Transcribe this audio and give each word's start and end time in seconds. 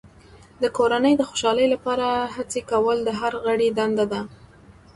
د 0.61 0.63
کورنۍ 0.77 1.13
د 1.17 1.21
خوشحالۍ 1.29 1.67
لپاره 1.73 2.07
هڅې 2.35 2.61
کول 2.71 2.97
د 3.03 3.09
هر 3.19 3.33
غړي 3.45 3.69
دنده 3.77 4.05
ده. 4.13 4.21